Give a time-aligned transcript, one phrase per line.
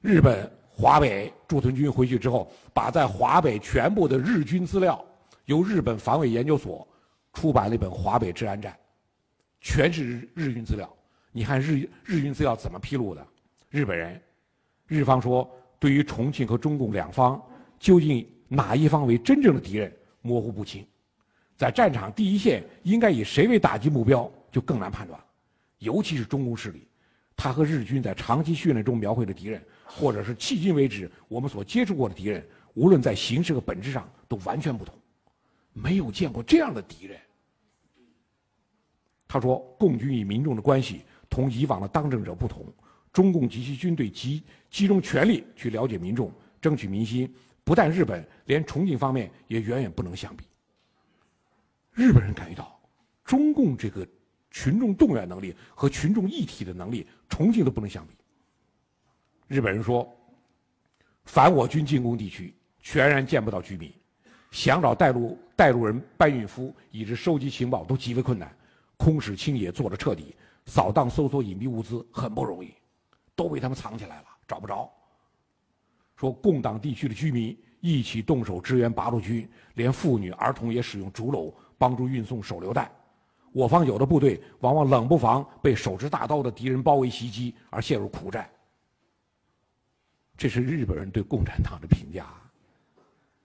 [0.00, 5.04] 日本华北驻屯军回去之后，把在华北全部的日军资料
[5.46, 6.86] 由日本防卫研究所
[7.32, 8.72] 出版了一本《华北治安战》，
[9.60, 10.88] 全是日日军资料。
[11.32, 13.26] 你看日日军资料怎么披露的？
[13.70, 14.20] 日本人，
[14.86, 15.48] 日方说
[15.78, 17.40] 对于重庆和中共两方，
[17.78, 20.86] 究竟哪一方为真正的敌人，模糊不清。
[21.56, 25.20] 在战场第一线，应该以谁为打击目标，就更难判断。
[25.78, 26.86] 尤其是中共势力，
[27.36, 34.94] 他和日军在长期训练中描绘的敌人，或者是迄今为止我们所接触过的敌人，无论在形式和本质上都完全不同，
[35.72, 37.18] 没有见过这样的敌人。
[39.26, 42.64] 他说，共军与民众的关系同以往的当政者不同，
[43.12, 46.30] 中共及其军队集集中全力去了解民众，
[46.60, 47.32] 争取民心，
[47.64, 50.44] 不但日本，连重庆方面也远远不能相比。
[51.92, 52.80] 日本人感觉到，
[53.24, 54.06] 中共这个
[54.50, 58.14] 群众动员能力和群众一体的能力，重庆都不能相比。
[59.48, 60.06] 日本人说，
[61.24, 63.90] 凡我军进攻地区，全然见不到居民，
[64.50, 68.54] 想找带路带路人、搬运夫，以至收集情报都极为困难。
[68.98, 72.74] 空使清野做的彻底，扫荡搜索隐蔽物资很不容易，
[73.34, 74.90] 都被他们藏起来了，找不着。
[76.14, 81.52] 说共党地区的居民一起动手支援八路军，连妇女儿童也使用竹篓。
[81.80, 82.90] 帮助运送手榴弹，
[83.52, 88.50] 我方有的部队往往冷不防被手持大刀的敌人包围袭击而陷入苦战。
[90.38, 92.24] 这是日本人对共产党的评价。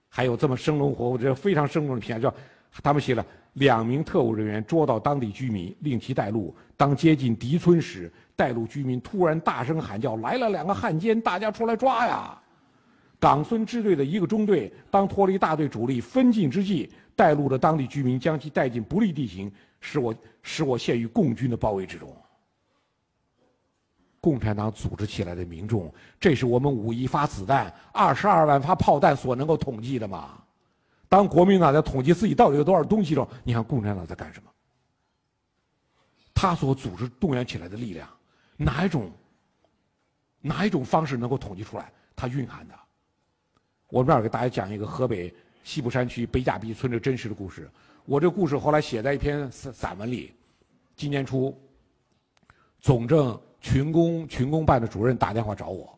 [0.07, 2.35] 还有这么生龙活虎、这非常生动的评价，叫
[2.83, 6.55] 他们写了：两名特务人员捉到当地居民，令其带路。
[6.77, 12.39] 当接近敌村时，带路居民突然大声喊叫：“来了两个汉奸，大家出来抓呀！”
[13.19, 16.89] 冈村支队的一个中队当脱离大队主力分进之际。
[17.15, 22.11] 带路的当地居民将其带进不利地形，使我使我陷于共军的包围之中。
[24.23, 30.41] 共产党组织起来的民众，这是我们五亿发子弹、二十二万发炮弹所能够统计的吗？
[31.09, 34.49] 当国民党在统计自己到底有多少东西的时候，你看共产党在干什么？
[36.33, 38.07] 他所组织动员起来的力量，
[38.55, 39.11] 哪一种
[40.39, 41.91] 哪一种方式能够统计出来？
[42.15, 42.73] 它蕴含的，
[43.89, 45.33] 我这儿给大家讲一个河北。
[45.65, 47.71] 西部山区北甲壁村这真实的故事，
[48.03, 50.33] 我这故事后来写在一篇散散文里。
[50.93, 51.57] 今年初，
[52.81, 55.97] 总政群工群工办的主任打电话找我，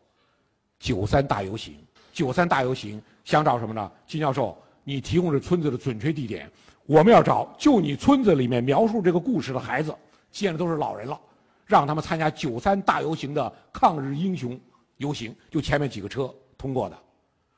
[0.78, 1.74] 九三大游行，
[2.12, 3.90] 九三大游行想找什么呢？
[4.06, 6.48] 金教授，你提供这村子的准确地点，
[6.86, 9.92] 我们要找就你村子里面描述这个故事的孩子，
[10.30, 11.20] 见的都是老人了，
[11.66, 14.58] 让他们参加九三大游行的抗日英雄
[14.98, 16.96] 游行，就前面几个车通过的。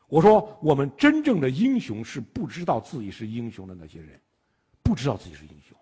[0.08, 4.18] 我说，我们真正的英雄是不知道自己是英雄的那些人，
[4.82, 5.76] 不知道自己是英雄。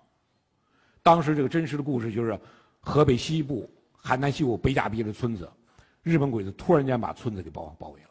[1.01, 2.37] 当时这个真实的故事就是，
[2.81, 3.71] 河北西部、
[4.07, 5.51] 邯郸西部北甲壁的村子，
[6.05, 8.11] 日本鬼子突然间把村子给包包围了。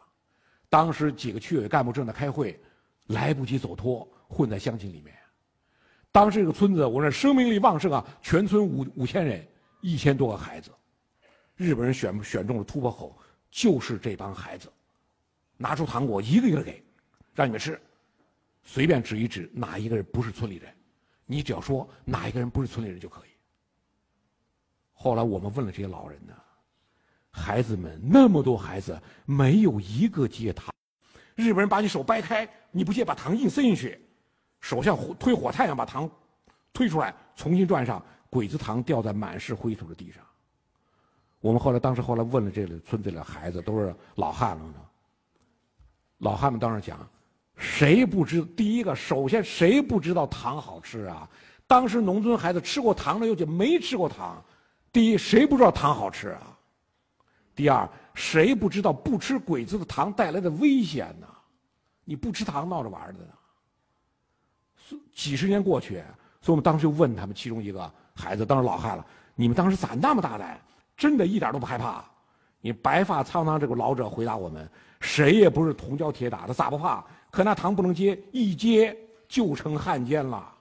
[0.68, 2.60] 当时几个区委干部正在开会，
[3.06, 5.16] 来不及走脱，混在乡亲里面。
[6.12, 9.48] 当时这个村子，我说生命力旺盛啊，全村五五千人，
[9.80, 10.70] 一千多个孩子，
[11.54, 13.18] 日本人选选中了突破口，
[13.50, 14.70] 就是这帮孩子。
[15.56, 16.84] 拿出糖果，一个一个给，
[17.34, 17.80] 让你们吃，
[18.62, 20.70] 随便指一指哪一个人不是村里人，
[21.24, 23.30] 你只要说哪一个人不是村里人就可以。
[24.98, 26.32] 后来我们问了这些老人呢，
[27.30, 30.72] 孩子们那么多孩子，没有一个接糖。
[31.34, 34.00] 日本人把你手掰开，你不接，把糖硬塞进去，
[34.60, 36.10] 手像火推火炭一样把糖
[36.72, 40.24] 推出来，重新转上，鬼子糖掉在满是灰土的地上。
[41.40, 44.74] 我们后来当时后来问了这里村子里的孩子，都是老汉了呢。
[46.18, 47.06] 老汉们当时讲，
[47.58, 48.42] 谁不知？
[48.42, 51.28] 第一个，首先谁不知道糖好吃啊？
[51.66, 54.42] 当时农村孩子吃过糖的，尤其没吃过糖。
[54.96, 56.56] 第一，谁不知道糖好吃啊？
[57.54, 61.26] 第二，谁不知道不吃鬼子的糖带来的危险呢？
[62.02, 64.98] 你不吃糖闹着玩的呢？
[65.12, 65.96] 几十年过去，
[66.40, 70.58] 所以我们当时就问他们其中一个孩子，当时老汉了，你们当时咋那么大胆？
[70.96, 72.02] 真的一点都不害怕？
[72.62, 74.66] 你白发苍苍这个老者回答我们。
[75.00, 77.04] 谁也不是铜胶铁打的，咋不怕？
[77.30, 78.96] 可那糖不能接，一接
[79.28, 80.54] 就成汉奸了。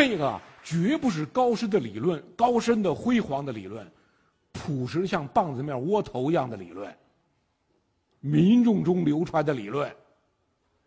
[0.00, 3.86] 这个绝不是高深的理论，高深的辉煌的理论，
[4.50, 6.90] 朴实像棒子面窝头一样的理论。
[8.20, 9.94] 民众中流传的理论，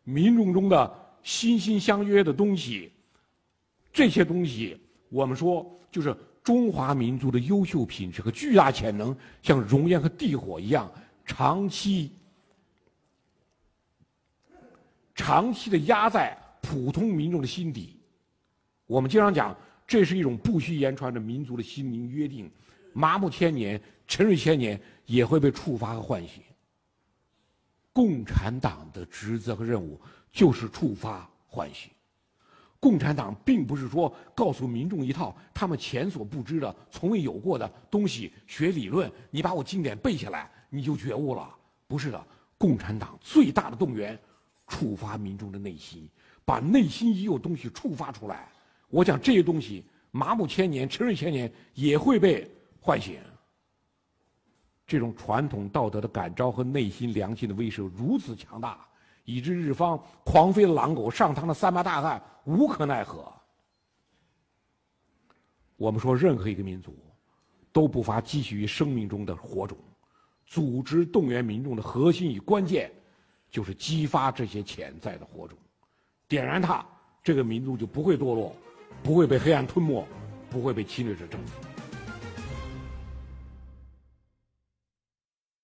[0.03, 2.91] 民众中的心心相约的东西，
[3.91, 4.75] 这些东西，
[5.09, 6.15] 我们说就是。
[6.43, 10.91] 中华民族的优秀品质和巨大潜能，像熔岩和地火一样，
[11.23, 12.11] 长期、
[15.15, 17.95] 长期的压在普通民众的心底。
[18.93, 19.57] 我们经常讲，
[19.87, 22.47] 这是一种不需言传的民族的心灵约定，
[22.93, 26.43] 麻木千年，沉睡千年，也会被触发和唤醒。
[27.91, 29.99] 共产党的职责和任务
[30.31, 31.89] 就是触发唤醒。
[32.79, 41.49] 共产党并不是说告诉民众一套他们前所不知的、从未有过的东西，学理论，你把我经典背下来，你就觉悟了。
[41.87, 42.27] 不是的，
[42.59, 44.19] 共产党最大的动员，
[44.67, 46.07] 触发民众的内心，
[46.45, 48.49] 把内心已有东西触发出来。
[48.93, 52.47] 我讲这些东西，麻木千年、沉睡千年，也会被
[52.79, 53.19] 唤醒。
[54.85, 58.87] 这种传统道德的感召和内心良心的威慑如此强大。
[59.25, 63.31] 以致日方狂飞的狼狗、上膛的三八大汉无可奈何。
[65.77, 66.93] 我们说，任何一个民族
[67.71, 69.77] 都不乏积蓄于生命中的火种，
[70.45, 72.91] 组织动员民众的核心与关键，
[73.49, 75.57] 就是激发这些潜在的火种，
[76.27, 76.85] 点燃它，
[77.23, 78.53] 这个民族就不会堕落，
[79.01, 80.05] 不会被黑暗吞没，
[80.49, 81.72] 不会被侵略者征服。